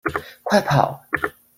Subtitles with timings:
[0.41, 0.99] 快跑！